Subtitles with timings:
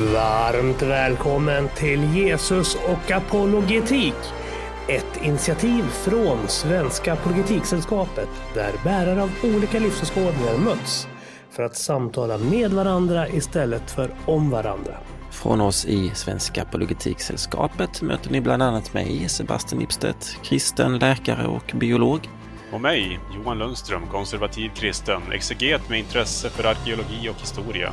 [0.00, 4.14] Varmt välkommen till Jesus och apologetik.
[4.88, 11.08] Ett initiativ från Svenska Apologetiksällskapet där bärare av olika livsåskådningar möts
[11.50, 14.96] för att samtala med varandra istället för om varandra.
[15.30, 21.72] Från oss i Svenska Apologetiksällskapet möter ni bland annat mig, Sebastian Ipstedt, kristen, läkare och
[21.74, 22.28] biolog.
[22.72, 27.92] Och mig, Johan Lundström, konservativ kristen, exeget med intresse för arkeologi och historia.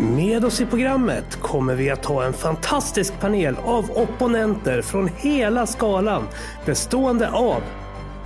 [0.00, 5.66] Med oss i programmet kommer vi att ha en fantastisk panel av opponenter från hela
[5.66, 6.28] skalan
[6.64, 7.62] bestående av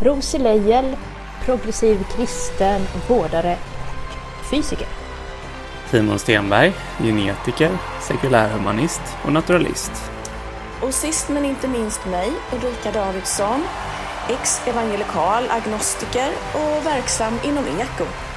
[0.01, 0.97] Rosie Leijel,
[1.45, 3.57] progressiv kristen, vårdare
[4.41, 4.87] och fysiker.
[5.91, 9.93] Timon Stenberg, genetiker, sekulärhumanist och naturalist.
[10.83, 13.65] Och sist men inte minst mig, Ulrika Davidsson,
[14.31, 18.32] ex-evangelikal agnostiker och verksam inom eko.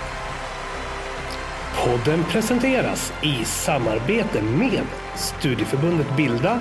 [1.84, 4.82] Podden presenteras i samarbete med
[5.16, 6.60] Studieförbundet Bilda,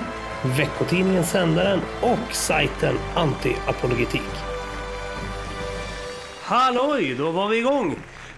[0.57, 4.21] veckotidningen Sändaren och sajten Anti-Apologetik.
[6.41, 7.95] Halloj, då var vi igång!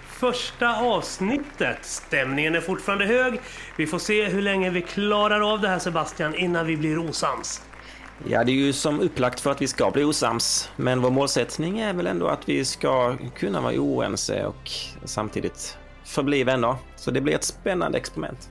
[0.07, 1.77] Första avsnittet.
[1.81, 3.39] Stämningen är fortfarande hög.
[3.77, 7.61] Vi får se hur länge vi klarar av det här Sebastian innan vi blir osams.
[8.27, 10.69] Ja, det är ju som upplagt för att vi ska bli osams.
[10.75, 14.71] Men vår målsättning är väl ändå att vi ska kunna vara oense och
[15.05, 16.75] samtidigt förbli vänner.
[16.95, 18.49] Så det blir ett spännande experiment.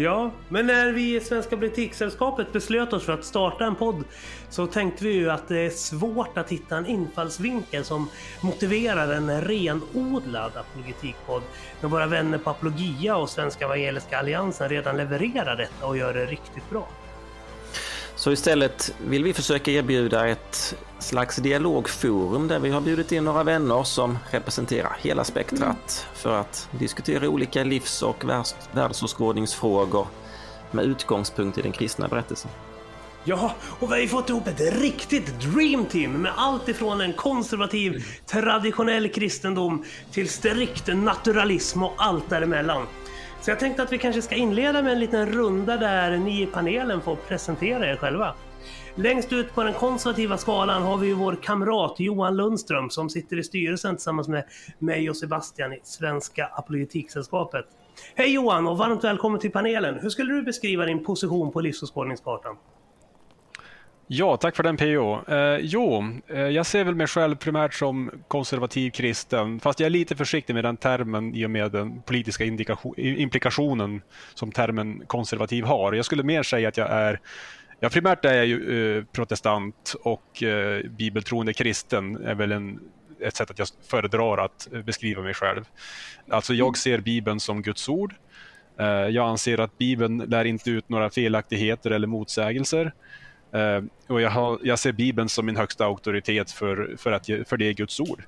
[0.00, 4.04] Ja, men när vi i Svenska Politiksällskapet beslöt oss för att starta en podd
[4.50, 8.08] så tänkte vi ju att det är svårt att hitta en infallsvinkel som
[8.40, 11.42] motiverar en renodlad apologetikpodd
[11.80, 16.26] när våra vänner på Apologia och Svenska Evangeliska Alliansen redan levererar detta och gör det
[16.26, 16.88] riktigt bra.
[18.18, 23.42] Så istället vill vi försöka erbjuda ett slags dialogforum där vi har bjudit in några
[23.42, 28.24] vänner som representerar hela spektrat för att diskutera olika livs och
[28.72, 30.06] världsåskådningsfrågor
[30.70, 32.50] med utgångspunkt i den kristna berättelsen.
[33.24, 37.12] Ja, och vi har ju fått ihop ett riktigt dream team med allt ifrån en
[37.12, 42.86] konservativ traditionell kristendom till strikt naturalism och allt däremellan.
[43.40, 46.46] Så jag tänkte att vi kanske ska inleda med en liten runda där ni i
[46.46, 48.34] panelen får presentera er själva.
[48.94, 53.38] Längst ut på den konservativa skalan har vi ju vår kamrat Johan Lundström som sitter
[53.38, 54.44] i styrelsen tillsammans med
[54.78, 57.64] mig och Sebastian i Svenska Apologetiksällskapet.
[58.14, 59.98] Hej Johan och varmt välkommen till panelen.
[60.02, 62.56] Hur skulle du beskriva din position på livsåskådningskartan?
[64.10, 65.32] Ja, tack för den PO.
[65.34, 69.90] Eh, jo, eh, jag ser väl mig själv primärt som konservativ kristen, fast jag är
[69.90, 72.44] lite försiktig med den termen i och med den politiska
[72.96, 74.02] implikationen
[74.34, 75.92] som termen konservativ har.
[75.92, 77.20] Jag skulle mer säga att jag är
[77.80, 82.80] Ja, primärt är jag ju eh, protestant och eh, bibeltroende kristen är väl en,
[83.20, 85.64] ett sätt att jag föredrar att beskriva mig själv.
[86.30, 88.14] Alltså jag ser Bibeln som Guds ord.
[88.80, 92.92] Eh, jag anser att Bibeln lär inte ut några felaktigheter eller motsägelser.
[93.52, 97.56] Eh, och jag, har, jag, ser Bibeln som min högsta auktoritet för, för, att, för
[97.56, 98.22] det är Guds ord.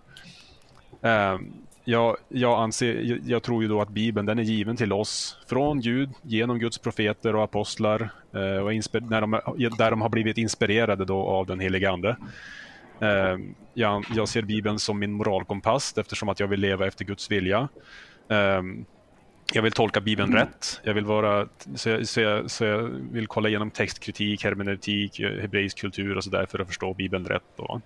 [1.03, 1.39] Eh,
[1.85, 5.39] jag, jag, anser, jag, jag, tror ju då att Bibeln den är given till oss
[5.49, 8.01] från Gud genom Guds profeter och apostlar
[8.35, 8.73] eh, och
[9.03, 9.31] när de,
[9.79, 12.17] där de har blivit inspirerade då av den helige Ande.
[13.75, 17.69] Jag, jag, ser Bibeln som min moralkompass eftersom att jag vill leva efter Guds vilja
[19.55, 20.41] jag vill tolka Bibeln mm.
[20.41, 20.81] rätt.
[20.85, 25.79] Jag vill vara, så jag, så, jag, så jag vill kolla igenom textkritik, hermeneutik, hebreisk
[25.79, 27.43] kultur och sådär för att förstå Bibeln rätt.
[27.57, 27.81] Då.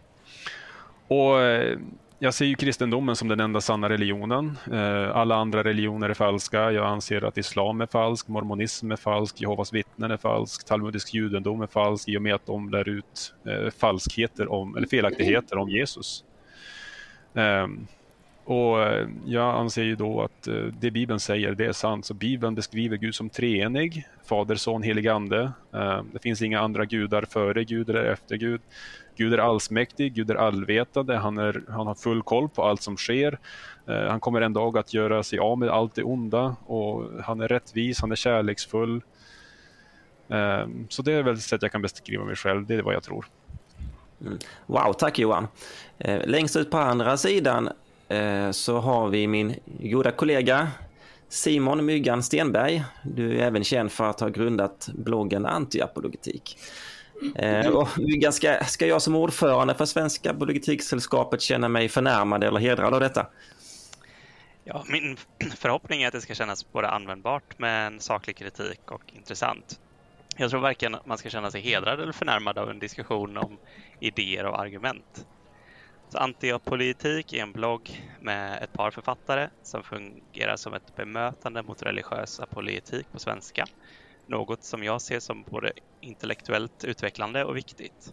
[1.08, 1.78] Och eh,
[2.18, 4.58] jag ser ju kristendomen som den enda sanna religionen.
[4.72, 6.72] Eh, alla andra religioner är falska.
[6.72, 11.62] Jag anser att islam är falsk, mormonism är falsk, Jehovas vittnen är falsk, talmudisk judendom
[11.62, 15.70] är falsk i och med att de lär ut eh, falskheter om, eller felaktigheter om
[15.70, 16.24] Jesus.
[18.44, 22.06] Och eh, jag anser ju då att eh, det Bibeln säger, det är sant.
[22.06, 25.52] Så Bibeln beskriver Gud som treenig, Fader, Son, Helig Ande.
[25.72, 28.60] Eh, det finns inga andra gudar före Gud eller efter Gud.
[29.16, 32.96] Gud är allsmäktig, Gud är allvetande, han, är, han har full koll på allt som
[32.96, 33.38] sker.
[33.86, 37.48] Han kommer en dag att göra sig av med allt det onda och han är
[37.48, 39.02] rättvis, han är kärleksfull.
[40.88, 43.02] Så det är väl ett sätt jag kan beskriva mig själv, det är vad jag
[43.02, 43.26] tror.
[44.20, 44.38] Mm.
[44.66, 45.48] Wow, tack Johan.
[46.24, 47.68] Längst ut på andra sidan
[48.08, 50.68] Eh, så har vi min goda kollega
[51.28, 52.84] Simon Myggan Stenberg.
[53.02, 56.58] Du är även känd för att ha grundat bloggen Antiapologetik.
[57.36, 62.60] Eh, och Myggan, ska, ska jag som ordförande för Svenska Apologetiksällskapet känna mig förnärmad eller
[62.60, 63.26] hedrad av detta?
[64.64, 65.16] Ja, min
[65.56, 69.80] förhoppning är att det ska kännas både användbart med en saklig kritik och intressant.
[70.36, 73.58] Jag tror varken man ska känna sig hedrad eller förnärmad av en diskussion om
[74.00, 75.26] idéer och argument.
[76.12, 77.90] Så Antiopolitik är en blogg
[78.20, 83.64] med ett par författare som fungerar som ett bemötande mot religiösa politik på svenska.
[84.26, 88.12] Något som jag ser som både intellektuellt utvecklande och viktigt.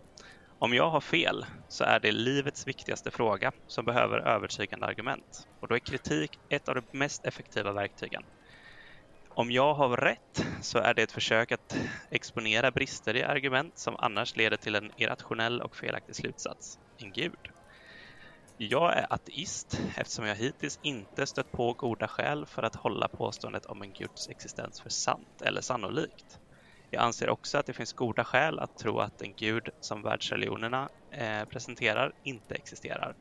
[0.58, 5.68] Om jag har fel så är det livets viktigaste fråga som behöver övertygande argument och
[5.68, 8.24] då är kritik ett av de mest effektiva verktygen.
[9.30, 11.78] Om jag har rätt så är det ett försök att
[12.12, 17.48] exponera brister i argument som annars leder till en irrationell och felaktig slutsats, en gud.
[18.64, 23.66] Jag är ateist eftersom jag hittills inte stött på goda skäl för att hålla påståendet
[23.66, 26.40] om en guds existens för sant eller sannolikt.
[26.90, 30.90] Jag anser också att det finns goda skäl att tro att en gud som världsreligionerna
[31.12, 33.16] eh, presenterar inte existerar.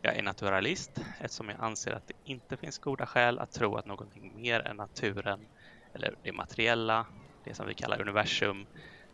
[0.00, 3.86] Jag är naturalist eftersom jag anser att det inte finns goda skäl att tro att
[3.86, 5.48] någonting mer än naturen
[5.94, 7.06] eller det materiella,
[7.44, 8.66] det som vi kallar universum,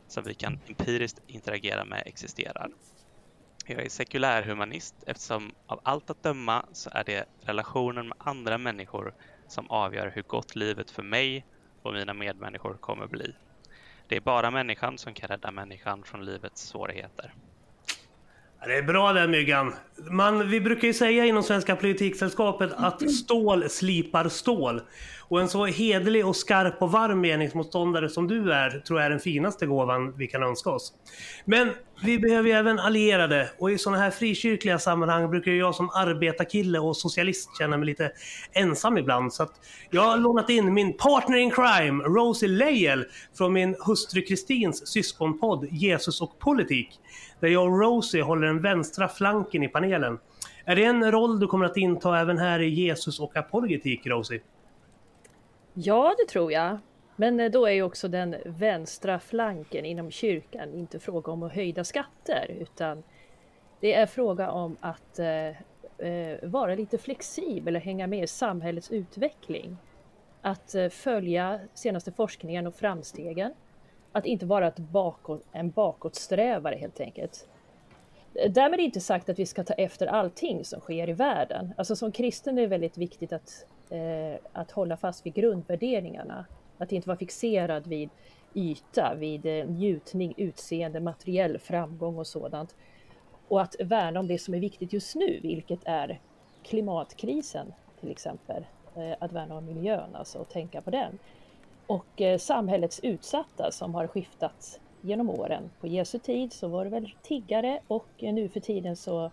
[0.06, 2.70] som vi kan empiriskt interagera med existerar.
[3.70, 9.14] Jag är sekulärhumanist eftersom av allt att döma så är det relationen med andra människor
[9.49, 11.46] som avgör hur gott livet för mig
[11.82, 13.34] och mina medmänniskor kommer bli.
[14.08, 17.34] Det är bara människan som kan rädda människan från livets svårigheter.
[18.67, 19.75] Det är bra den Myggan.
[20.11, 24.82] Man, vi brukar ju säga inom Svenska Politiksällskapet att stål slipar stål.
[25.30, 29.10] Och en så hederlig och skarp och varm meningsmotståndare som du är tror jag är
[29.10, 30.92] den finaste gåvan vi kan önska oss.
[31.44, 31.70] Men
[32.04, 36.78] vi behöver ju även allierade och i sådana här frikyrkliga sammanhang brukar jag som arbetarkille
[36.78, 38.12] och socialist känna mig lite
[38.52, 39.32] ensam ibland.
[39.32, 39.52] Så att
[39.90, 43.04] jag har lånat in min partner in crime, Rosie Leijel,
[43.38, 46.88] från min hustru Kristins syskonpodd Jesus och politik.
[47.40, 50.18] Där jag och Rosie håller den vänstra flanken i panelen.
[50.64, 54.40] Är det en roll du kommer att inta även här i Jesus och apologetik, Rosie?
[55.75, 56.78] Ja, det tror jag.
[57.17, 61.52] Men eh, då är ju också den vänstra flanken inom kyrkan inte fråga om att
[61.52, 63.02] höjda skatter utan
[63.81, 65.49] det är fråga om att eh,
[66.08, 69.76] eh, vara lite flexibel och hänga med i samhällets utveckling.
[70.43, 73.52] Att eh, följa senaste forskningen och framstegen.
[74.12, 77.49] Att inte vara ett bakåt, en bakåtsträvare helt enkelt.
[78.34, 81.75] Eh, därmed inte sagt att vi ska ta efter allting som sker i världen.
[81.76, 86.46] Alltså som kristen är det väldigt viktigt att, Eh, att hålla fast vid grundvärderingarna.
[86.78, 88.10] Att inte vara fixerad vid
[88.54, 92.76] yta, vid eh, njutning, utseende, materiell framgång och sådant.
[93.48, 96.20] Och att värna om det som är viktigt just nu, vilket är
[96.62, 98.64] klimatkrisen till exempel.
[98.96, 101.19] Eh, att värna om miljön alltså och tänka på den.
[101.87, 105.70] Och eh, samhällets utsatta som har skiftat genom åren.
[105.81, 109.31] På Jesu tid så var det väl tiggare och eh, nu för tiden så,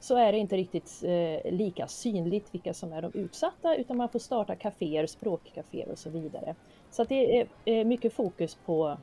[0.00, 4.08] så är det inte riktigt eh, lika synligt vilka som är de utsatta utan man
[4.08, 6.54] får starta kaféer, språkkaféer och så vidare.
[6.90, 8.96] Så det är eh, mycket fokus på,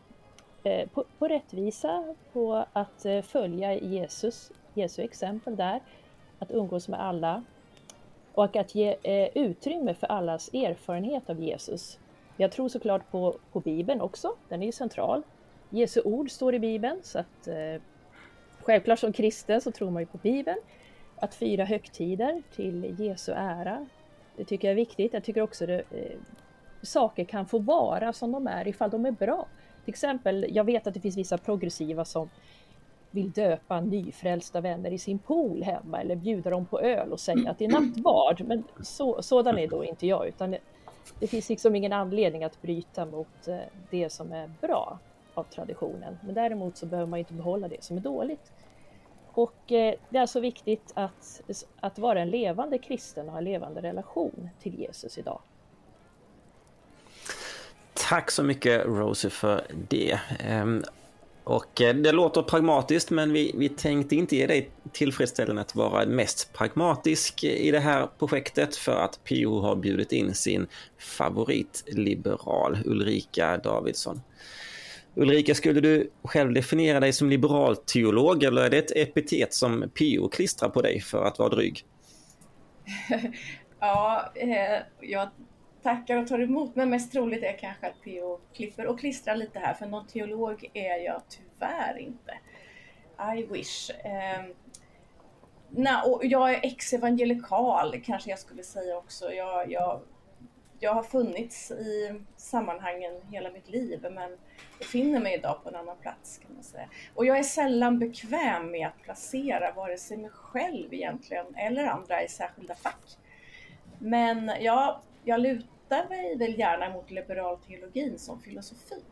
[0.63, 5.79] eh, på, på, rättvisa, på att eh, följa Jesus, Jesu exempel där,
[6.39, 7.43] att umgås med alla
[8.33, 11.99] och att ge eh, utrymme för allas erfarenhet av Jesus.
[12.37, 15.23] Jag tror såklart på, på Bibeln också, den är ju central.
[15.69, 17.81] Jesu ord står i Bibeln, så att eh,
[18.61, 20.57] självklart som kristen så tror man ju på Bibeln.
[21.19, 23.85] Att fira högtider till Jesu ära,
[24.35, 25.13] det tycker jag är viktigt.
[25.13, 26.17] Jag tycker också att eh,
[26.81, 29.47] saker kan få vara som de är ifall de är bra.
[29.85, 32.29] Till exempel, jag vet att det finns vissa progressiva som
[33.11, 37.51] vill döpa nyfrälsta vänner i sin pool hemma eller bjuda dem på öl och säga
[37.51, 38.41] att det är nattvard.
[38.45, 40.59] Men så, sådan är då inte jag, utan det,
[41.19, 43.57] det finns liksom ingen anledning att bryta mot eh,
[43.89, 44.99] det som är bra
[45.33, 46.17] av traditionen.
[46.25, 48.51] Men däremot så behöver man inte behålla det som är dåligt.
[49.37, 51.41] Och eh, det är alltså viktigt att,
[51.79, 55.39] att vara en levande kristen och ha en levande relation till Jesus idag.
[57.93, 60.19] Tack så mycket Rosie för det.
[60.39, 60.83] Ehm,
[61.43, 66.05] och eh, det låter pragmatiskt men vi, vi tänkte inte ge dig tillfredsställelsen att vara
[66.05, 70.67] mest pragmatisk i det här projektet för att PO har bjudit in sin
[70.97, 74.21] favoritliberal Ulrika Davidsson.
[75.19, 79.91] Ulrika, skulle du själv definiera dig som liberal teolog eller är det ett epitet som
[79.93, 81.85] PO klistrar på dig för att vara dryg?
[83.79, 85.29] ja, eh, jag
[85.83, 89.59] tackar och tar emot, men mest troligt är kanske att PO klipper och klistrar lite
[89.59, 92.33] här, för någon teolog är jag tyvärr inte.
[93.37, 93.89] I wish.
[93.89, 94.45] Eh,
[95.69, 99.31] na, och jag är ex-evangelikal kanske jag skulle säga också.
[99.31, 100.01] Jag, jag,
[100.79, 104.37] jag har funnits i sammanhangen hela mitt liv, men
[104.79, 106.89] befinner mig idag på en annan plats kan man säga.
[107.15, 112.23] Och jag är sällan bekväm med att placera vare sig mig själv egentligen eller andra
[112.23, 113.17] i särskilda fack.
[113.99, 119.03] Men ja, jag lutar mig väl gärna mot liberal teologin som filosofi.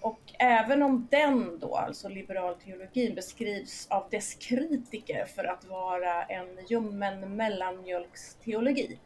[0.00, 6.24] Och även om den då, alltså liberal teologin, beskrivs av dess kritiker för att vara
[6.24, 8.98] en ljummen mellanmjölksteologi,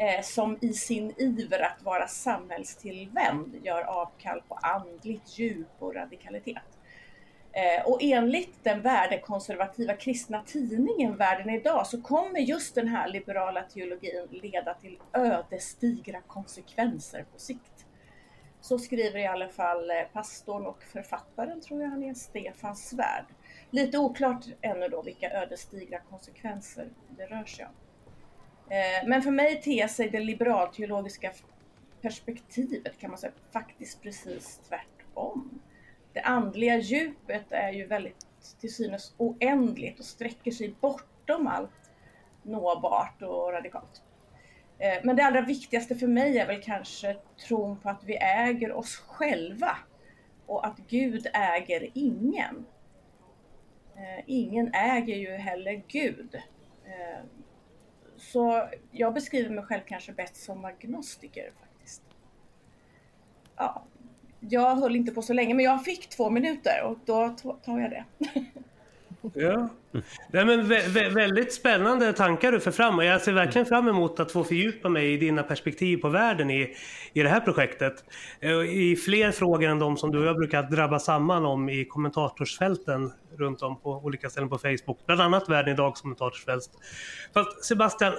[0.00, 6.78] Eh, som i sin iver att vara samhällstillvänd gör avkall på andligt djup och radikalitet.
[7.52, 13.62] Eh, och enligt den värdekonservativa kristna tidningen Världen idag så kommer just den här liberala
[13.62, 17.86] teologin leda till ödesdigra konsekvenser på sikt.
[18.60, 23.26] Så skriver i alla fall eh, pastorn och författaren, tror jag han är, Stefan Svärd.
[23.70, 27.87] Lite oklart ännu då vilka ödesdigra konsekvenser det rör sig om.
[28.70, 31.32] Eh, men för mig ter sig det liberalteologiska
[32.02, 35.60] perspektivet kan man säga faktiskt precis tvärtom.
[36.12, 38.26] Det andliga djupet är ju väldigt
[38.60, 41.90] till synes oändligt och sträcker sig bortom allt
[42.42, 44.02] nåbart och radikalt.
[44.78, 47.16] Eh, men det allra viktigaste för mig är väl kanske
[47.48, 49.76] tron på att vi äger oss själva
[50.46, 52.66] och att Gud äger ingen.
[53.96, 56.42] Eh, ingen äger ju heller Gud.
[58.18, 62.02] Så jag beskriver mig själv kanske bäst som agnostiker faktiskt.
[63.56, 63.84] Ja,
[64.40, 67.28] jag höll inte på så länge men jag fick två minuter och då
[67.64, 68.04] tar jag det.
[69.34, 69.68] Ja.
[70.30, 73.88] Nej, men vä vä väldigt spännande tankar du för fram och jag ser verkligen fram
[73.88, 76.74] emot att få fördjupa mig i dina perspektiv på världen i,
[77.12, 78.04] i det här projektet.
[78.40, 81.84] Eh, I fler frågor än de som du och jag brukar drabba samman om i
[81.84, 85.06] kommentatorsfälten runt om på olika ställen på Facebook.
[85.06, 86.70] Bland annat Världen idag kommentatorsfält.
[87.34, 88.12] Fast Sebastian,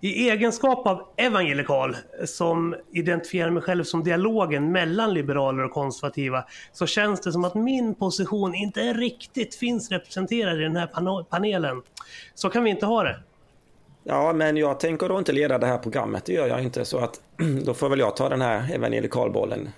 [0.00, 6.86] i egenskap av evangelikal som identifierar mig själv som dialogen mellan liberaler och konservativa så
[6.86, 11.82] känns det som att min position inte riktigt finns representerad i den här panelen.
[12.34, 13.16] Så kan vi inte ha det.
[14.04, 16.84] Ja, men jag tänker då inte leda det här programmet, det gör jag inte.
[16.84, 17.20] Så att
[17.64, 19.68] då får väl jag ta den här evangelikalbollen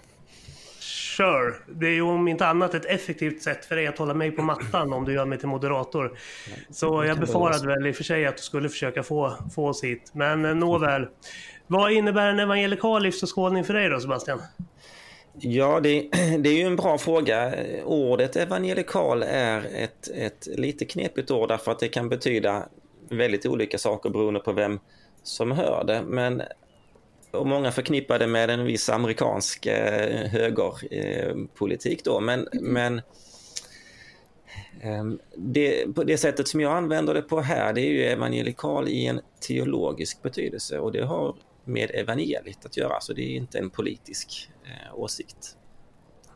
[1.19, 1.55] Sure.
[1.67, 4.43] Det är ju om inte annat ett effektivt sätt för dig att hålla mig på
[4.43, 6.19] mattan om du gör mig till moderator.
[6.71, 9.85] Så jag befarade väl i och för sig att du skulle försöka få, få oss
[9.85, 10.11] hit.
[10.13, 11.07] Men eh, nåväl.
[11.67, 14.43] Vad innebär en evangelikal livsåskådning för dig då Sebastian?
[15.33, 16.01] Ja, det,
[16.39, 17.55] det, är ju en bra fråga.
[17.85, 22.69] Ordet evangelikal är ett, ett lite knepigt ord därför att det kan betyda
[23.09, 24.81] väldigt olika saker beroende på vem
[25.23, 26.03] som hör det.
[26.07, 26.43] Men
[27.31, 32.21] och många förknippar det med en viss amerikansk eh, högerpolitik då.
[32.21, 33.01] Men, men
[34.81, 38.89] ehm, det, på det sättet som jag använder det på här, det är ju evangelikal
[38.89, 43.59] i en teologisk betydelse och det har med evangeliet att göra, så det är inte
[43.59, 45.57] en politisk eh, åsikt.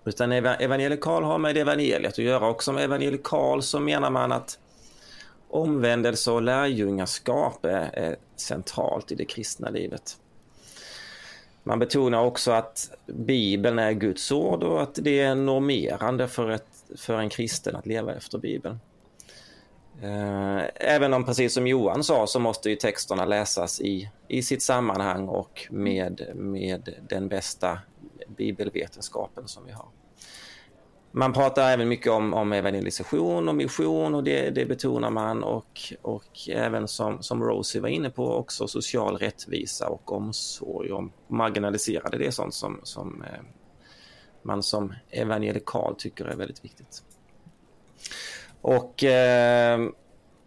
[0.05, 4.59] Utan evangelikal har med evangeliet att göra och som evangelikal så menar man att
[5.51, 10.17] omvändelse och lärjungaskap är centralt i det kristna livet.
[11.63, 16.67] Man betonar också att Bibeln är Guds ord och att det är normerande för, ett,
[16.97, 18.81] för en kristen att leva efter Bibeln.
[20.03, 24.63] Eh, även om, precis som Johan sa, så måste ju texterna läsas i, i sitt
[24.63, 27.79] sammanhang och med, med den bästa
[28.37, 29.89] bibelvetenskapen som vi har.
[31.15, 35.81] Man pratar även mycket om, om evangelisation och mission och det, det betonar man och,
[36.03, 42.19] och även som, som Rosie var inne på också social rättvisa och omsorg om marginaliserade.
[42.19, 43.41] Det är sånt som, som eh,
[44.43, 47.03] man som evangelikal tycker är väldigt viktigt.
[48.61, 49.81] Och eh,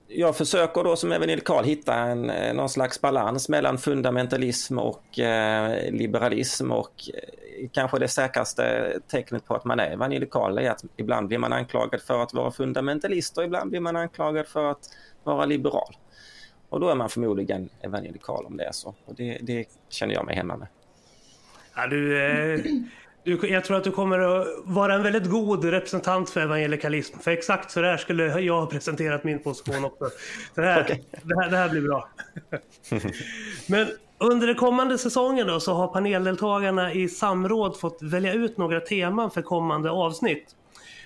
[0.07, 5.91] jag försöker då som evangelikal hitta en, eh, någon slags balans mellan fundamentalism och eh,
[5.91, 11.27] liberalism och eh, kanske det säkraste tecknet på att man är evangelikal är att ibland
[11.27, 14.89] blir man anklagad för att vara fundamentalist och ibland blir man anklagad för att
[15.23, 15.95] vara liberal.
[16.69, 18.95] Och då är man förmodligen evangelikal om det är så.
[19.05, 20.67] Och det, det känner jag mig hemma med.
[21.75, 22.59] Ja, du, eh,
[23.23, 27.19] du, jag tror att du kommer att vara en väldigt god representant för evangelikalism.
[27.19, 30.05] För exakt så där skulle jag ha presenterat min position också.
[30.55, 30.99] Så det, här, okay.
[31.23, 32.09] det, här, det här blir bra.
[33.67, 38.79] Men under den kommande säsongen då, så har paneldeltagarna i samråd fått välja ut några
[38.79, 40.55] teman för kommande avsnitt.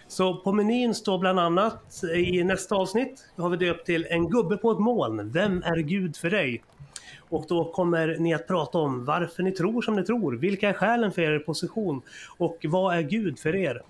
[0.08, 4.30] Så på menyn står bland annat eh, i nästa avsnitt har vi döpt till En
[4.30, 5.32] gubbe på ett moln.
[5.32, 6.64] Vem är Gud för dig?
[7.30, 10.34] Och då kommer ni att prata om varför ni tror som ni tror.
[10.34, 12.02] Vilka är skälen för er position?
[12.38, 13.82] Och vad är Gud för er?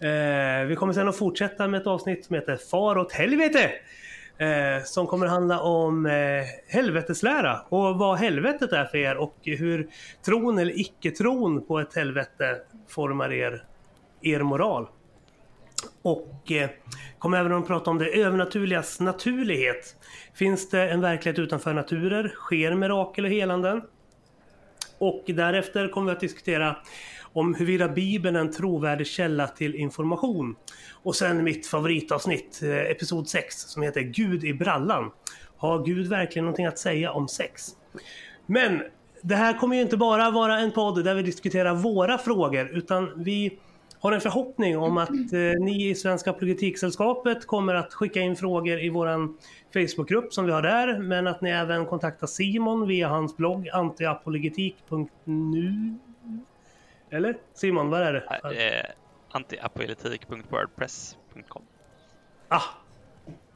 [0.00, 3.70] Eh, vi kommer sen att fortsätta med ett avsnitt som heter Far åt helvete!
[4.40, 9.88] Eh, som kommer handla om eh, helveteslära och vad helvetet är för er och hur
[10.24, 12.56] tron eller icke-tron på ett helvete
[12.88, 13.64] formar er,
[14.22, 14.88] er moral.
[16.02, 16.70] Och eh,
[17.18, 19.96] kommer även att prata om det övernaturligas naturlighet.
[20.34, 22.28] Finns det en verklighet utanför naturer?
[22.28, 23.82] Sker mirakel och helanden?
[24.98, 26.76] Och därefter kommer vi att diskutera
[27.32, 30.56] om huruvida Bibeln är en trovärdig källa till information.
[31.02, 35.10] Och sen mitt favoritavsnitt, eh, episod 6, som heter Gud i brallan.
[35.56, 37.68] Har Gud verkligen någonting att säga om sex?
[38.46, 38.82] Men
[39.22, 43.24] det här kommer ju inte bara vara en podd där vi diskuterar våra frågor, utan
[43.24, 43.58] vi
[44.00, 45.16] har en förhoppning om att eh,
[45.60, 49.08] ni i Svenska Apologetiksällskapet kommer att skicka in frågor i vår
[49.72, 55.94] Facebookgrupp som vi har där, men att ni även kontaktar Simon via hans blogg antiapologetik.nu.
[57.10, 57.36] Eller?
[57.54, 58.22] Simon, vad är det?
[58.78, 58.84] Eh,
[59.30, 61.62] antiapologetik.wordpress.com
[62.48, 62.62] Ah,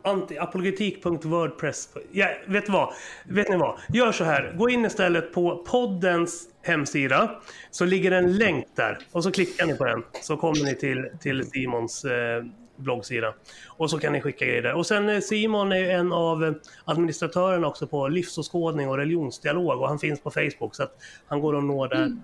[0.04, 1.88] antiapologetik.wordpress.
[2.12, 2.92] Ja, vet, vad?
[3.24, 3.78] vet ni vad?
[3.88, 4.54] Gör så här.
[4.58, 7.40] Gå in istället på poddens hemsida.
[7.70, 8.98] Så ligger en länk där.
[9.12, 10.04] Och så klickar ni på den.
[10.22, 12.44] Så kommer ni till, till Simons eh,
[12.76, 13.34] bloggsida.
[13.66, 14.74] Och så kan ni skicka grejer där.
[14.74, 19.80] Och sen eh, Simon är en av administratörerna också på livsåskådning och religionsdialog.
[19.80, 20.74] Och han finns på Facebook.
[20.74, 20.96] Så att
[21.26, 22.16] han går och når där.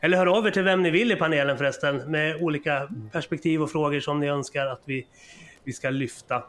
[0.00, 1.96] Eller hör av er till vem ni vill i panelen förresten.
[1.96, 5.06] Med olika perspektiv och frågor som ni önskar att vi,
[5.64, 6.42] vi ska lyfta.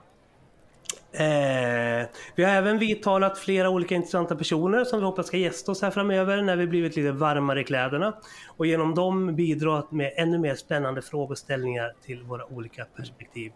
[1.12, 5.82] Eh, vi har även vidtalat flera olika intressanta personer som vi hoppas ska gästa oss
[5.82, 8.14] här framöver när vi blivit lite varmare i kläderna
[8.58, 13.52] och genom dem bidra med ännu mer spännande frågeställningar till våra olika perspektiv.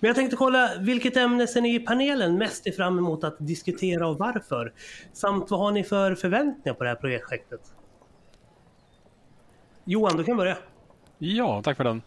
[0.00, 4.08] Men jag tänkte kolla, vilket ämne ser ni i panelen mest fram emot att diskutera
[4.08, 4.72] och varför?
[5.12, 7.60] Samt vad har ni för förväntningar på det här projektet?
[9.90, 10.56] Johan, du kan börja.
[11.18, 12.02] Ja, tack för den.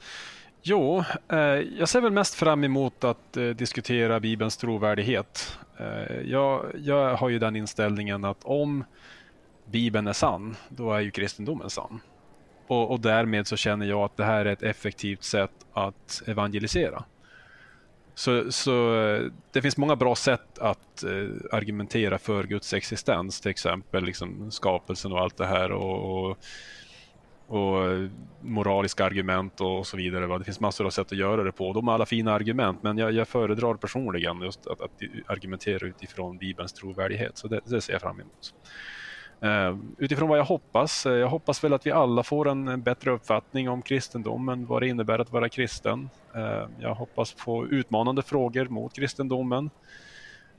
[0.61, 1.37] Jo, eh,
[1.77, 5.59] jag ser väl mest fram emot att eh, diskutera Bibelns trovärdighet.
[5.77, 8.83] Eh, jag, jag, har ju den inställningen att om
[9.65, 11.99] Bibeln är sann, då är ju kristendomen sann.
[12.67, 17.03] Och, och, därmed så känner jag att det här är ett effektivt sätt att evangelisera.
[18.15, 18.91] Så, så
[19.51, 25.11] det finns många bra sätt att eh, argumentera för Guds existens, till exempel liksom skapelsen
[25.11, 25.71] och allt det här.
[25.71, 26.37] och, och
[27.51, 28.09] och
[28.41, 30.27] moraliska argument och så vidare.
[30.27, 30.37] Va?
[30.37, 31.73] Det finns massor av sätt att göra det på.
[31.73, 34.91] De har alla fina argument, men jag, jag föredrar personligen just att, att,
[35.27, 37.37] argumentera utifrån Bibelns trovärdighet.
[37.37, 38.53] Så det, det ser jag fram emot.
[39.43, 43.11] Uh, utifrån vad jag hoppas, uh, jag hoppas väl att vi alla får en bättre
[43.11, 46.09] uppfattning om kristendomen, vad det innebär att vara kristen.
[46.35, 49.69] Uh, jag hoppas på utmanande frågor mot kristendomen.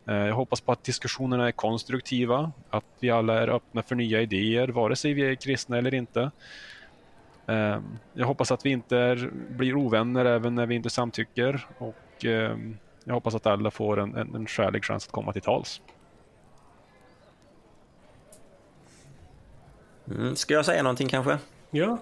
[0.05, 4.69] Jag hoppas på att diskussionerna är konstruktiva, att vi alla är öppna för nya idéer,
[4.69, 6.31] vare sig vi är kristna eller inte.
[7.53, 12.25] Ehm, jag hoppas att vi inte är, blir ovänner även när vi inte samtycker och
[12.25, 15.81] ehm, jag hoppas att alla får en, en, en skälig chans att komma till tals.
[20.11, 21.38] Mm, ska jag säga någonting kanske?
[21.71, 21.99] Ja.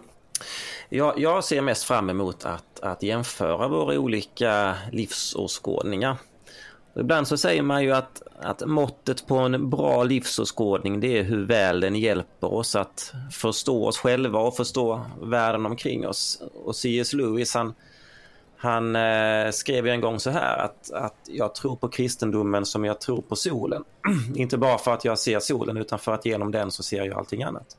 [0.88, 6.16] Jag, jag ser mest fram emot att, att jämföra våra olika livsåskådningar.
[6.94, 11.46] Ibland så säger man ju att, att måttet på en bra livsåskådning det är hur
[11.46, 16.42] väl den hjälper oss att förstå oss själva och förstå världen omkring oss.
[16.64, 17.12] Och C.S.
[17.12, 17.74] Lewis han,
[18.56, 23.00] han eh, skrev en gång så här att, att jag tror på kristendomen som jag
[23.00, 23.84] tror på solen.
[24.34, 27.18] Inte bara för att jag ser solen utan för att genom den så ser jag
[27.18, 27.76] allting annat.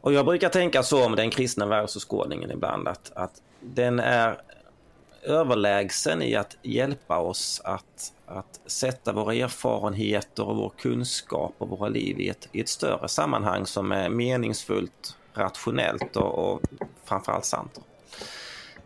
[0.00, 4.40] Och jag brukar tänka så om den kristna världsåskådningen ibland att, att den är
[5.28, 11.88] överlägsen i att hjälpa oss att, att sätta våra erfarenheter och vår kunskap och våra
[11.88, 16.60] liv i ett, i ett större sammanhang som är meningsfullt, rationellt och, och
[17.04, 17.80] framförallt sant.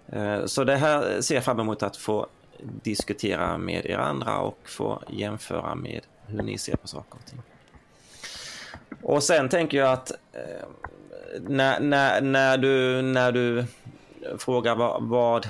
[0.06, 2.26] Eh, så det här ser jag fram emot att få
[2.62, 7.42] diskutera med er andra och få jämföra med hur ni ser på saker och ting.
[9.02, 10.66] Och sen tänker jag att eh,
[11.40, 13.64] när, när, när, du, när du
[14.38, 15.48] frågar vad, vad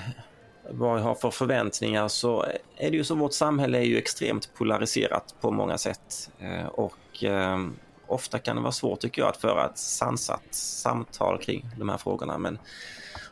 [0.72, 2.42] vad jag har för förväntningar så
[2.76, 6.30] är det ju så vårt samhälle är ju extremt polariserat på många sätt.
[6.38, 7.58] Eh, och eh,
[8.06, 11.98] ofta kan det vara svårt tycker jag att föra ett sansat samtal kring de här
[11.98, 12.38] frågorna.
[12.38, 12.58] Men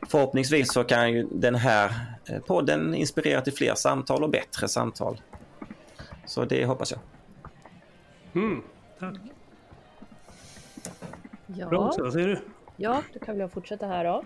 [0.08, 5.20] förhoppningsvis så kan ju den här eh, podden inspirera till fler samtal och bättre samtal.
[6.26, 7.00] Så det hoppas jag.
[8.42, 8.62] Mm,
[8.98, 9.16] tack.
[11.46, 11.68] Ja.
[11.68, 12.40] Bra, vad säger du?
[12.76, 14.24] Ja, då kan väl jag fortsätta här då.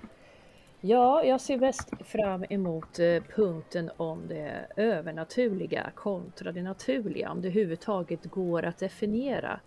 [0.86, 7.42] Ja, jag ser mest fram emot eh, punkten om det övernaturliga kontra det naturliga, om
[7.42, 9.60] det överhuvudtaget går att definiera.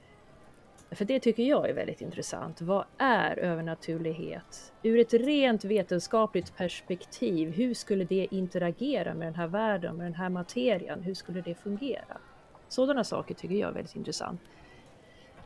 [0.91, 2.61] För det tycker jag är väldigt intressant.
[2.61, 4.73] Vad är övernaturlighet?
[4.83, 10.15] Ur ett rent vetenskapligt perspektiv, hur skulle det interagera med den här världen, med den
[10.15, 11.03] här materien?
[11.03, 12.17] Hur skulle det fungera?
[12.67, 14.41] Sådana saker tycker jag är väldigt intressant.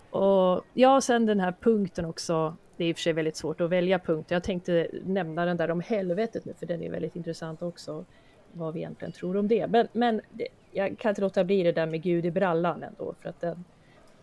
[0.09, 3.61] Och ja, sen den här punkten också det är i och för sig väldigt svårt
[3.61, 4.35] att välja punkter.
[4.35, 8.05] Jag tänkte nämna den där om helvetet nu, för den är väldigt intressant också.
[8.53, 9.67] Vad vi egentligen tror om det.
[9.67, 13.15] Men, men det, jag kan inte låta bli det där med Gud i brallan ändå,
[13.21, 13.65] för att den,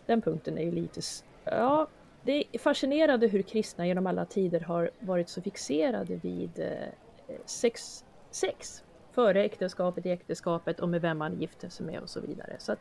[0.07, 1.01] den punkten är ju lite...
[1.45, 1.87] Ja,
[2.23, 8.05] det är fascinerande hur kristna genom alla tider har varit så fixerade vid eh, sex,
[8.31, 12.57] sex före äktenskapet, i äktenskapet och med vem man gifter sig med och så vidare.
[12.59, 12.81] Så att,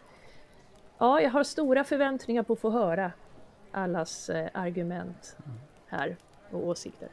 [0.98, 3.12] ja, jag har stora förväntningar på att få höra
[3.72, 5.38] allas eh, argument
[5.88, 6.18] här
[6.52, 7.10] och åsikter.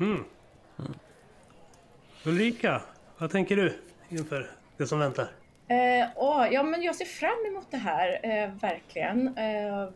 [0.00, 0.24] Mm.
[2.24, 2.82] Ulrika,
[3.18, 3.78] vad tänker du
[4.08, 5.28] inför det som väntar?
[5.68, 9.38] Eh, åh, ja, men jag ser fram emot det här, eh, verkligen.
[9.38, 9.88] Eh,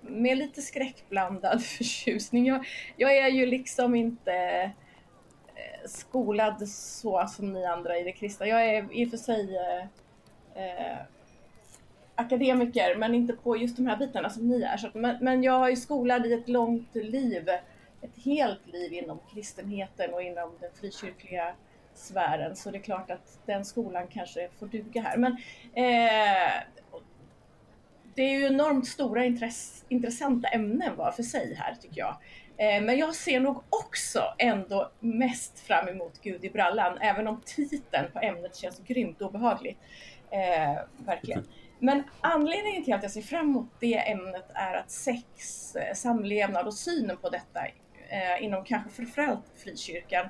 [0.00, 2.46] med lite skräckblandad förtjusning.
[2.46, 4.32] Jag, jag är ju liksom inte
[5.54, 8.46] eh, skolad så som ni andra i det kristna.
[8.46, 9.84] Jag är i och för sig eh,
[10.64, 10.98] eh,
[12.20, 14.76] akademiker, men inte på just de här bitarna som ni är.
[14.76, 17.48] Så, men, men jag är skolad i ett långt liv,
[18.00, 21.54] ett helt liv inom kristenheten och inom den frikyrkliga
[21.94, 22.56] sfären.
[22.56, 25.16] Så det är klart att den skolan kanske får duga här.
[25.16, 25.32] Men
[25.74, 26.62] eh,
[28.14, 32.16] det är ju enormt stora intress intressanta ämnen var för sig här tycker jag.
[32.56, 37.40] Eh, men jag ser nog också ändå mest fram emot Gud i brallan, även om
[37.44, 39.78] titeln på ämnet känns grymt obehagligt.
[40.30, 41.44] Eh, verkligen.
[41.82, 46.66] Men anledningen till att jag ser fram emot det ämnet är att sex, eh, samlevnad
[46.66, 47.66] och synen på detta
[48.08, 50.28] eh, inom kanske framförallt frikyrkan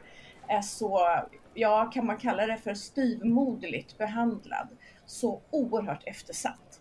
[0.48, 1.20] är så,
[1.54, 4.68] ja kan man kalla det för styvmoderligt behandlad,
[5.06, 6.80] så oerhört eftersatt.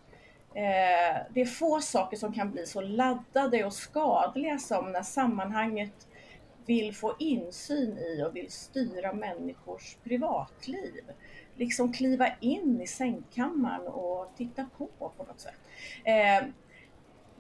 [0.55, 6.08] Eh, det är få saker som kan bli så laddade och skadliga som när sammanhanget
[6.65, 11.03] vill få insyn i och vill styra människors privatliv.
[11.60, 15.60] Liksom kliva in i sängkammaren och titta på på något sätt.
[16.04, 16.48] Eh,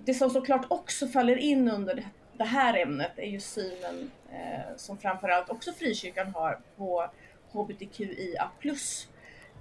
[0.05, 4.97] det som såklart också faller in under det här ämnet är ju synen eh, som
[4.97, 7.09] framförallt också frikyrkan har på
[7.51, 8.51] hbtqia+.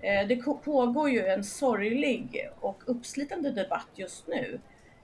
[0.00, 4.60] Eh, det pågår ju en sorglig och uppslitande debatt just nu.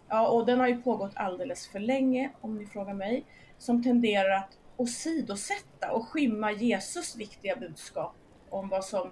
[0.08, 3.24] Ja, och den har ju pågått alldeles för länge om ni frågar mig.
[3.58, 8.14] Som tenderar att åsidosätta och skymma Jesus viktiga budskap
[8.50, 9.10] om vad som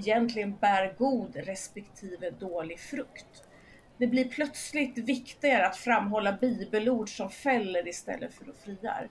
[0.00, 3.44] egentligen bär god respektive dålig frukt.
[3.96, 9.08] Det blir plötsligt viktigare att framhålla bibelord som fäller istället för att friar.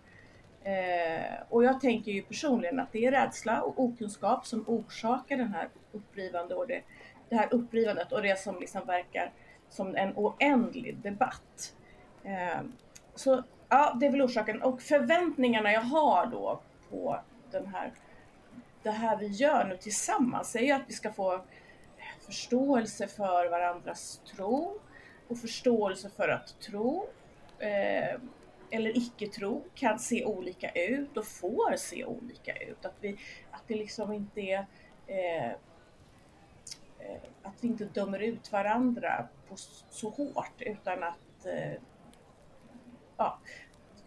[0.63, 5.54] Eh, och jag tänker ju personligen att det är rädsla och okunskap som orsakar den
[5.54, 6.82] här upprivande och det,
[7.30, 9.32] det här upprivandet och det som liksom verkar
[9.69, 11.75] som en oändlig debatt.
[12.23, 12.62] Eh,
[13.15, 14.62] så ja, det är väl orsaken.
[14.62, 17.19] Och förväntningarna jag har då på
[17.52, 17.91] den här,
[18.89, 21.41] det här vi gör nu tillsammans är ju att vi ska få eh,
[22.25, 24.80] förståelse för varandras tro
[25.28, 27.08] och förståelse för att tro
[27.60, 28.19] eh,
[28.71, 32.86] eller icke-tro kan se olika ut och får se olika ut.
[32.86, 33.17] Att, vi,
[33.52, 34.67] att det liksom inte är
[35.08, 39.56] eh, eh att vi inte dömer ut varandra på
[39.89, 41.82] så hårt utan att eh,
[43.17, 43.39] ja,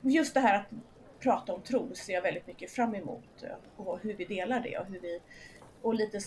[0.01, 0.73] just det här att
[1.23, 4.79] prata om tro ser jag väldigt mycket fram emot eh, och hur vi delar det
[4.79, 5.21] och hur vi
[5.83, 6.21] och lite,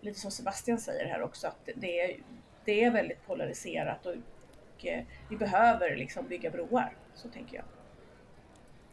[0.00, 2.16] lite som Sebastian säger här också att det är,
[2.64, 4.86] det är väldigt polariserat och, och
[5.30, 6.96] vi behöver liksom bygga broar.
[7.14, 7.64] Så tänker jag.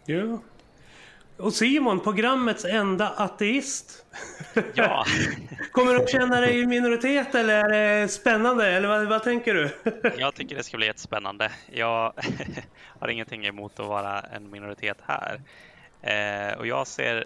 [0.06, 0.39] Ja.
[1.38, 4.06] Och Simon, programmets enda ateist.
[4.74, 5.06] Ja.
[5.72, 8.67] Kommer du att känna dig i minoritet eller är det spännande?
[8.67, 9.69] Eller vad, vad tänker du?
[10.17, 11.52] Jag tycker det ska bli jättespännande.
[11.72, 12.13] Jag
[13.00, 15.41] har ingenting emot att vara en minoritet här.
[16.02, 17.26] Eh, och jag ser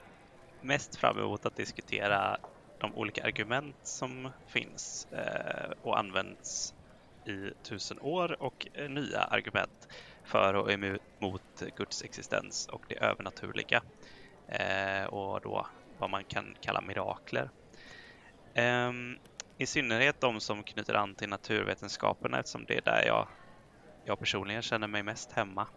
[0.62, 2.38] mest fram emot att diskutera
[2.80, 6.74] de olika argument som finns eh, och används
[7.26, 9.88] i tusen år och eh, nya argument
[10.28, 13.84] för och emot Guds existens och det övernaturliga.
[14.52, 17.50] Eh, och då vad man kan kalla mirakler.
[18.56, 18.92] Eh,
[19.58, 23.28] I synnerhet de som knyter an till naturvetenskaperna eftersom det är där jag,
[24.04, 25.68] jag personligen känner mig mest hemma.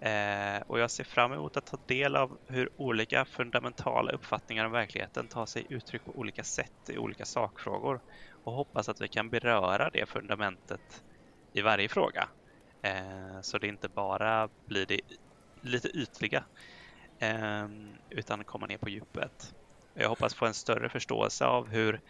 [0.00, 4.72] Eh, och jag ser fram emot att ta del av hur olika fundamentala uppfattningar om
[4.72, 8.00] verkligheten tar sig uttryck på olika sätt i olika sakfrågor
[8.44, 11.04] och hoppas att vi kan beröra det fundamentet
[11.52, 12.28] i varje fråga
[12.82, 15.00] Eh, så det inte bara blir det
[15.62, 16.44] lite ytliga
[17.20, 17.68] eh,
[18.08, 19.52] utan komma ner på djupet.
[19.94, 22.00] Jag hoppas få en större förståelse av hur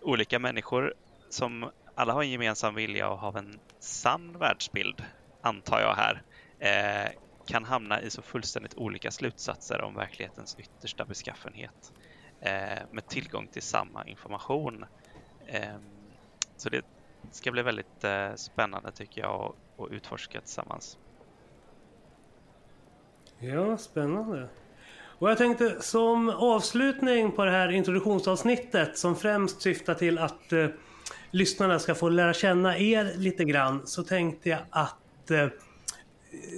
[0.00, 0.94] olika människor
[1.30, 5.04] som alla har en gemensam vilja och har en sann världsbild,
[5.40, 6.22] antar jag här,
[6.58, 7.12] eh,
[7.46, 11.92] kan hamna i så fullständigt olika slutsatser om verklighetens yttersta beskaffenhet
[12.40, 14.84] eh, med tillgång till samma information.
[15.48, 15.78] Eh,
[16.56, 16.84] så det
[17.30, 20.98] ska bli väldigt eh, spännande tycker jag att utforska tillsammans.
[23.38, 24.48] Ja, spännande.
[25.18, 30.66] Och jag tänkte som avslutning på det här introduktionsavsnittet som främst syftar till att eh,
[31.30, 35.46] lyssnarna ska få lära känna er lite grann så tänkte jag att eh,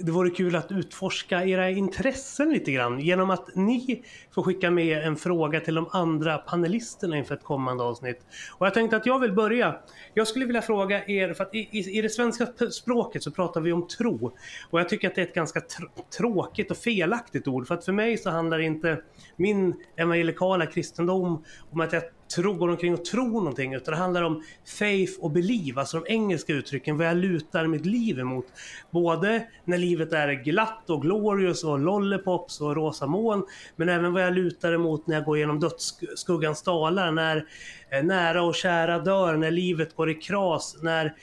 [0.02, 5.06] det vore kul att utforska era intressen lite grann genom att ni får skicka med
[5.06, 8.20] en fråga till de andra panelisterna inför ett kommande avsnitt.
[8.58, 9.76] Och jag tänkte att jag vill börja.
[10.14, 13.72] Jag skulle vilja fråga er, för att i, i, det svenska språket så pratar vi
[13.72, 14.32] om tro.
[14.70, 15.84] Och jag tycker att det är ett ganska tr
[16.18, 17.66] tråkigt och felaktigt ord.
[17.66, 19.02] För att för mig så handlar inte
[19.36, 22.02] min evangelikala kristendom om att jag
[22.34, 24.42] tro, går omkring och tror någonting utan det handlar om
[24.78, 28.46] faith och believe, alltså de engelska uttrycken, vad jag lutar mitt liv emot.
[28.90, 33.44] Både när livet är glatt och glorious och lollipops och rosa moln,
[33.76, 37.46] men även vad jag lutar emot när jag går genom dödsskuggans dalar, när
[37.90, 41.14] eh, nära och kära dör, när livet går i kras, när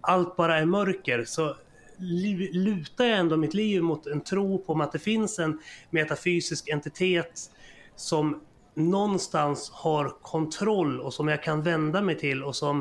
[0.00, 1.24] allt bara är mörker.
[1.24, 1.56] Så
[2.52, 5.58] lutar jag ändå mitt liv mot en tro på att det finns en
[5.90, 7.50] metafysisk entitet
[7.96, 8.40] som
[8.74, 12.78] någonstans har kontroll och som jag kan vända mig till och som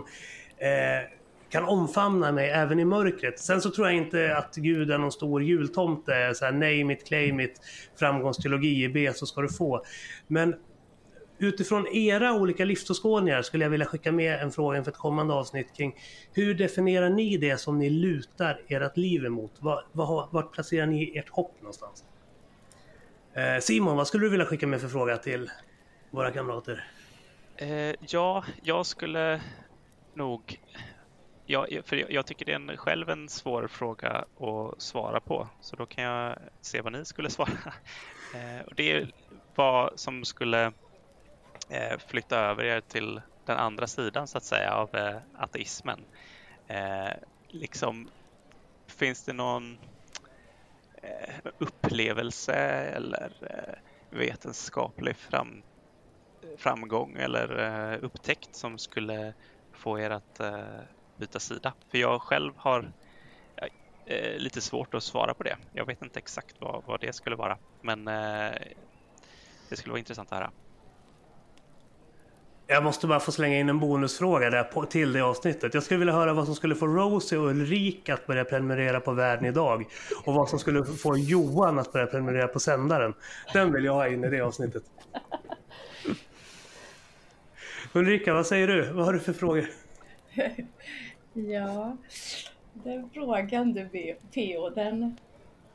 [0.58, 1.10] eh,
[1.50, 3.40] kan omfamna mig även i mörkret.
[3.40, 7.08] Sen så tror jag inte att Gud är någon stor jultomte, så här name it,
[7.08, 7.62] claim it,
[7.96, 9.84] framgångsteologi, be så ska du få.
[10.28, 10.56] Men
[11.38, 15.74] utifrån era olika livsåskådningar skulle jag vilja skicka med en fråga inför ett kommande avsnitt
[15.78, 15.96] kring
[16.34, 19.52] hur definierar ni det som ni lutar ert liv emot?
[19.60, 22.04] Var, var, vart placerar ni ert hopp någonstans?
[23.34, 25.50] Eh, Simon, vad skulle du vilja skicka med för fråga till
[26.12, 26.88] våra kamrater?
[27.58, 29.42] Eh, ja, jag skulle
[30.14, 30.60] nog...
[31.46, 35.76] Ja, för jag tycker det är en, själv en svår fråga att svara på, så
[35.76, 37.74] då kan jag se vad ni skulle svara.
[38.36, 39.12] Eh, och det är
[39.56, 40.66] vad som skulle
[41.70, 46.06] eh, flytta över er till den andra sidan så att säga av eh, ateismen.
[46.68, 47.14] Eh,
[47.48, 48.10] liksom,
[48.88, 49.78] finns det någon
[51.04, 52.54] eh, upplevelse
[52.96, 55.71] eller eh, vetenskaplig framtid
[56.58, 59.34] framgång eller uh, upptäckt som skulle
[59.74, 60.50] få er att uh,
[61.18, 61.74] byta sida?
[61.92, 65.58] För jag själv har uh, lite svårt att svara på det.
[65.74, 68.06] Jag vet inte exakt vad, vad det skulle vara, men
[69.70, 70.52] det skulle vara intressant att höra.
[72.72, 75.74] Jag måste bara få slänga in en bonusfråga där på, till det avsnittet.
[75.74, 79.12] Jag skulle vilja höra vad som skulle få Rosie och Ulrika att börja prenumerera på
[79.12, 79.86] Världen idag.
[80.26, 83.14] Och vad som skulle få Johan att börja prenumerera på sändaren.
[83.54, 84.84] Den vill jag ha in i det avsnittet.
[87.94, 88.92] Ulrika, vad säger du?
[88.92, 89.70] Vad har du för frågor?
[91.34, 91.98] ja,
[92.74, 95.18] den frågan du PO, den,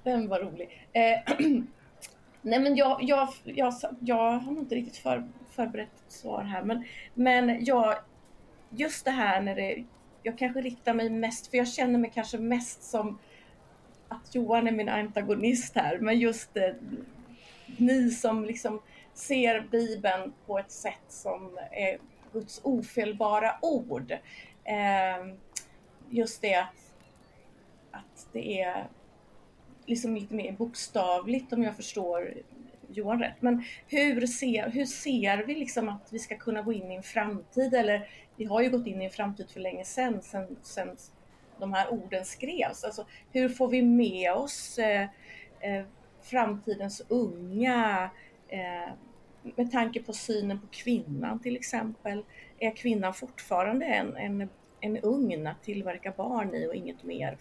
[0.02, 0.86] den var rolig.
[0.92, 1.36] Eh,
[2.42, 6.62] nej men jag, jag, jag, jag har nog inte riktigt för, förberett ett svar här
[6.62, 7.96] men, men jag,
[8.70, 9.84] just det här när det,
[10.22, 13.18] jag kanske riktar mig mest, för jag känner mig kanske mest som
[14.08, 16.70] att Johan är min antagonist här, men just eh,
[17.76, 18.80] ni som liksom
[19.18, 21.98] ser Bibeln på ett sätt som är
[22.32, 24.12] Guds ofelbara ord.
[24.64, 25.34] Eh,
[26.08, 26.94] just det att,
[27.90, 28.86] att det är
[29.86, 32.34] liksom lite mer bokstavligt om jag förstår
[32.88, 33.42] Johan rätt.
[33.42, 37.02] Men hur ser, hur ser vi liksom att vi ska kunna gå in i en
[37.02, 37.74] framtid?
[37.74, 40.96] Eller vi har ju gått in i en framtid för länge sedan, sedan, sedan
[41.58, 42.84] de här orden skrevs.
[42.84, 45.08] Alltså, hur får vi med oss eh,
[45.60, 45.84] eh,
[46.22, 48.10] framtidens unga?
[48.48, 48.92] Eh,
[49.56, 52.24] med tanke på synen på kvinnan till exempel,
[52.58, 54.48] är kvinnan fortfarande en, en,
[54.80, 57.38] en ugn att tillverka barn i och inget mer?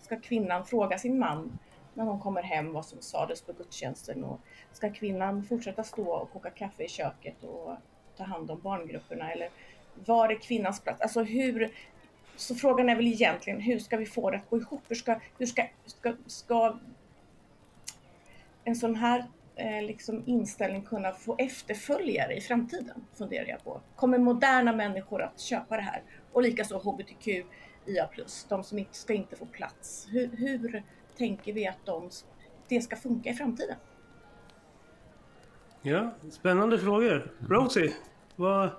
[0.00, 1.58] Ska kvinnan fråga sin man
[1.94, 4.24] när hon kommer hem vad som sades på gudstjänsten?
[4.24, 4.40] Och
[4.72, 7.76] ska kvinnan fortsätta stå och koka kaffe i köket och
[8.16, 9.32] ta hand om barngrupperna?
[9.32, 9.48] Eller
[9.94, 11.00] var är kvinnans plats?
[11.00, 11.72] Alltså hur,
[12.36, 14.82] så frågan är väl egentligen hur ska vi få det att gå ihop?
[14.88, 16.78] Hur ska, hur ska, ska, ska
[18.64, 19.24] en sån här
[19.82, 23.80] liksom inställning kunna få efterföljare i framtiden, funderar jag på.
[23.96, 26.02] Kommer moderna människor att köpa det här?
[26.32, 27.44] Och likaså hbtqia+,
[28.48, 30.08] de som inte, ska inte få plats.
[30.10, 30.82] Hur, hur
[31.18, 32.10] tänker vi att de,
[32.68, 33.76] det ska funka i framtiden?
[35.82, 37.32] Ja, spännande frågor.
[37.48, 37.92] Rosie,
[38.36, 38.70] vad...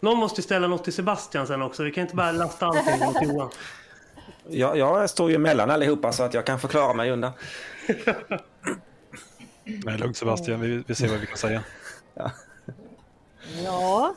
[0.00, 1.82] Någon måste ställa något till Sebastian sen också.
[1.84, 3.50] Vi kan inte bara lasta allting mot Johan.
[4.50, 7.32] Jag, jag står ju emellan allihopa så att jag kan förklara mig undan.
[9.88, 11.62] Nej, lugnt Sebastian, vi, vi ser vad vi kan säga.
[12.14, 12.30] Ja.
[13.64, 14.14] ja,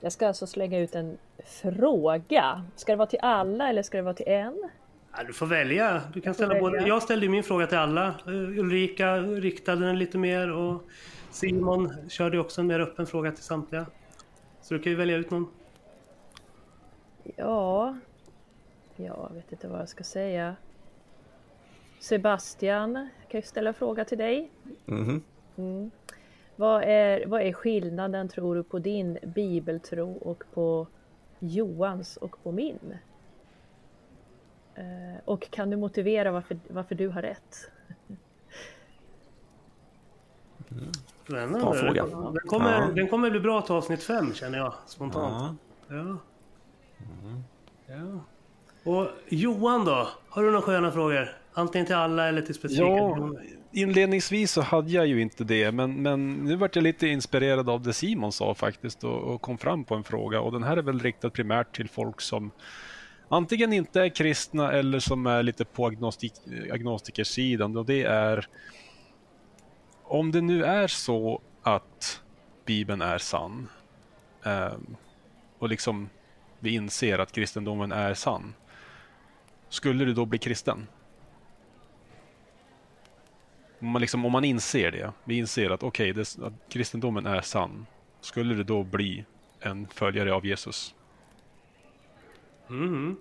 [0.00, 2.64] jag ska alltså slänga ut en fråga.
[2.76, 4.70] Ska det vara till alla eller ska det vara till en?
[5.16, 6.02] Ja, du får välja.
[6.14, 6.86] Du kan ställa både.
[6.86, 8.06] Jag ställde min fråga till alla.
[8.08, 10.82] Eh, Ulrika riktade den lite mer och
[11.30, 13.86] Simon körde också en mer öppen fråga till samtliga.
[14.62, 15.48] Så du kan ju välja ut någon.
[17.36, 17.96] Ja,
[18.96, 20.56] jag vet inte vad jag ska säga.
[22.00, 22.94] Sebastian,
[23.28, 24.50] kan jag ställa en fråga till dig?
[24.86, 25.22] Mm.
[25.56, 25.90] Mm.
[26.56, 30.86] Vad, är, vad är skillnaden tror du på din bibeltro och på
[31.38, 32.94] Johans och på min?
[34.74, 34.84] Eh,
[35.24, 37.70] och kan du motivera varför, varför du har rätt?
[41.24, 41.60] Spännande.
[41.60, 42.06] Bra fråga.
[42.06, 42.88] Den kommer, Ja.
[42.94, 45.58] den kommer bli bra till avsnitt fem känner jag spontant.
[45.88, 45.96] Ja.
[45.96, 46.18] Ja.
[47.86, 48.20] ja.
[48.92, 50.08] Och Johan då?
[50.28, 51.36] Har du några sköna frågor?
[51.58, 53.32] Antingen till alla eller till specifika Ja,
[53.72, 57.82] inledningsvis så hade jag ju inte det, men, men nu vart jag lite inspirerad av
[57.82, 60.40] det Simon sa faktiskt och, och kom fram på en fråga.
[60.40, 62.50] Och den här är väl riktad primärt till folk som
[63.28, 66.32] antingen inte är kristna eller som är lite på agnostik,
[66.72, 67.76] agnostikersidan.
[67.76, 68.46] Och det är
[70.04, 72.22] om det nu är så att
[72.64, 73.68] Bibeln är sann
[74.44, 74.96] ehm,
[75.58, 76.08] och liksom
[76.58, 78.54] vi inser att kristendomen är sann.
[79.68, 80.86] Skulle du då bli kristen?
[83.80, 87.40] Om man, liksom, om man inser det, vi inser att okej, det- att kristendomen är
[87.40, 87.86] sann.
[88.20, 89.24] Skulle du då bli
[89.60, 90.94] en följare av Jesus?
[92.70, 93.16] Mm.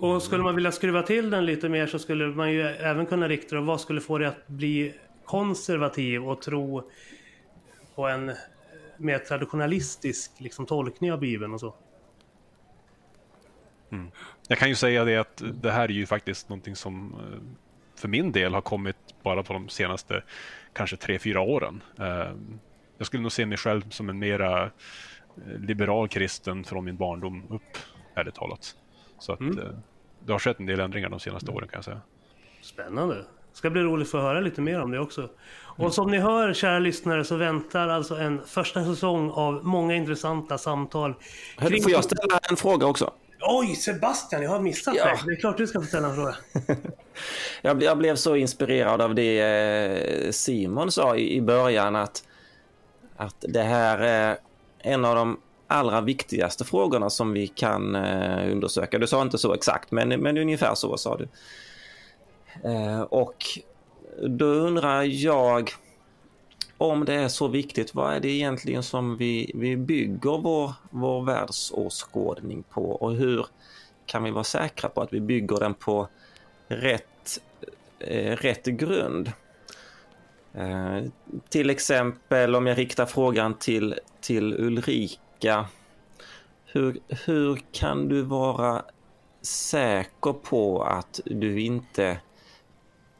[0.00, 3.28] Och skulle man vilja skruva till den lite mer så skulle man ju även kunna
[3.28, 3.62] rikta det.
[3.62, 6.90] Vad skulle få dig att bli konservativ och tro
[7.94, 8.34] på en eh,
[8.96, 11.74] mer traditionalistisk liksom, tolkning av Bibeln och så?
[14.48, 17.38] Jag kan ju säga det att det här är ju faktiskt någonting som eh,
[18.00, 20.22] för min del har kommit bara på de senaste
[20.72, 21.82] kanske tre, fyra åren.
[21.98, 22.32] Eh,
[22.98, 24.70] Jag skulle nog se mig själv som en mera eh,
[25.58, 27.76] liberal kristen från min barndom upp,
[28.14, 28.74] ärligt talat.
[29.18, 29.58] Så att Mm.
[29.58, 29.64] eh,
[30.26, 32.00] det har skett en del ändringar de senaste åren kan jag säga.
[32.62, 33.24] Spännande.
[33.52, 35.28] ska bli roligt att få höra lite mer om det också.
[35.62, 40.58] Och som ni hör, kära lyssnare, så väntar alltså en första säsong av många intressanta
[40.58, 41.14] samtal.
[41.58, 43.12] Hörru, Får jag ställa en fråga också?
[43.42, 45.04] Oj, Sebastian, jag har missat Ja.
[45.04, 45.18] det.
[45.26, 46.34] Det är klart du ska få ställa en fråga.
[47.62, 52.24] Jag, jag blev så inspirerad av det eh, Simon sa i, i början att,
[53.16, 54.38] att det här är
[54.78, 58.98] en av de allra viktigaste frågorna som vi kan eh, undersöka.
[58.98, 61.28] Du sa inte så exakt, men, men ungefär så sa du.
[62.70, 63.44] Eh, och
[64.28, 65.70] då undrar jag
[66.80, 71.22] om det är så viktigt, vad är det egentligen som vi, vi bygger vår, vår
[71.24, 73.46] världsåskådning på och hur
[74.06, 76.08] kan vi vara säkra på att vi bygger den på
[76.68, 77.40] rätt,
[77.98, 79.32] eh, rätt grund?
[80.54, 81.02] Eh,
[81.48, 85.66] till exempel om jag riktar frågan till, till Ulrika.
[86.64, 88.82] Hur, hur kan du vara
[89.42, 92.20] säker på att du inte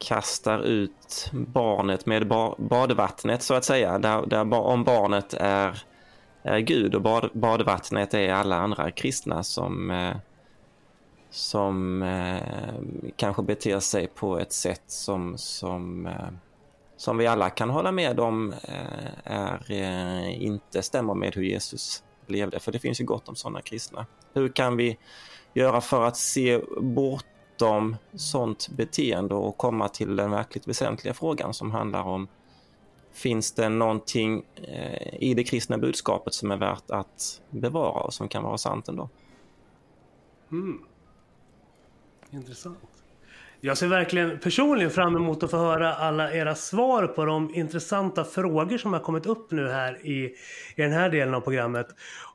[0.00, 3.98] kastar ut barnet med ba badvattnet så att säga.
[3.98, 5.82] Där, där ba om barnet är,
[6.42, 10.16] är Gud och bad badvattnet är alla andra kristna som, eh,
[11.30, 16.28] som eh, kanske beter sig på ett sätt som, som, eh,
[16.96, 22.02] som vi alla kan hålla med om eh, är, eh, inte stämmer med hur Jesus
[22.26, 22.60] levde.
[22.60, 24.06] För det finns ju gott om sådana kristna.
[24.34, 24.98] Hur kan vi
[25.54, 26.60] göra för att se
[27.60, 32.28] bortom sånt beteende och komma till den verkligt väsentliga frågan som handlar om
[33.12, 38.28] Finns det någonting eh, i det kristna budskapet som är värt att bevara och som
[38.28, 39.08] kan vara sant ändå?
[40.52, 40.78] Mm.
[42.30, 42.78] Intressant.
[43.62, 48.24] Jag ser verkligen personligen fram emot att få höra alla era svar på de intressanta
[48.24, 50.24] frågor som har kommit upp nu här i,
[50.76, 51.86] i den här delen av programmet.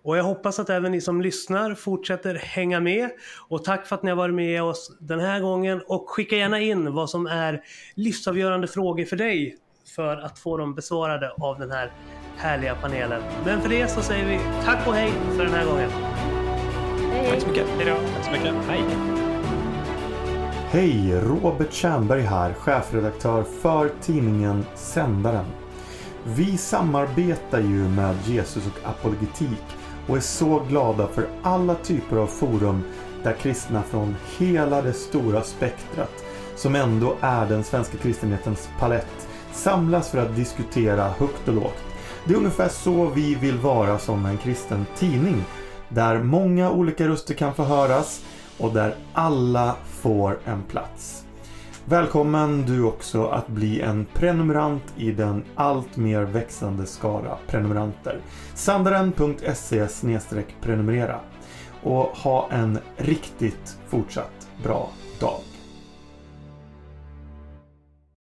[0.03, 3.09] Och jag hoppas att även ni som lyssnar fortsätter hänga med.
[3.47, 5.81] Och tack för att ni har varit med oss den här gången.
[5.87, 7.61] Och skicka gärna in vad som är
[7.95, 9.57] livsavgörande frågor för dig
[9.95, 11.91] för att få dem besvarade av den här
[12.37, 13.21] härliga panelen.
[13.45, 15.89] Men för det så säger vi tack och hej för den här gången.
[17.11, 17.67] Hej, Tack så mycket.
[17.77, 17.95] Hej då.
[18.15, 18.53] Tack så mycket.
[18.67, 19.14] Hej.
[20.69, 21.21] Hej!
[21.21, 25.45] Robert Tjernberg här, chefredaktör för tidningen Sändaren.
[26.23, 29.63] Vi samarbetar ju med Jesus och apologetik
[30.07, 32.83] och är så glada för alla typer av forum
[33.23, 36.23] där kristna från hela det stora spektrat,
[36.55, 41.83] som ändå är den svenska kristenhetens palett, samlas för att diskutera högt och lågt.
[42.25, 45.43] Det är ungefär så vi vill vara som en kristen tidning,
[45.89, 48.21] där många olika röster kan få höras
[48.57, 51.25] och där alla får en plats.
[51.85, 58.19] Välkommen du också att bli en prenumerant i den allt mer växande skara prenumeranter.
[58.53, 59.87] Sandaren.se
[60.61, 61.19] prenumerera
[61.83, 64.89] och ha en riktigt fortsatt bra
[65.19, 65.54] dag.